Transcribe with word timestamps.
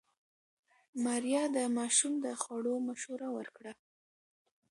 ماريا 1.03 1.43
د 1.55 1.57
ماشوم 1.77 2.13
د 2.25 2.27
خوړو 2.41 2.75
مشوره 2.87 3.27
ورکړه. 3.37 3.73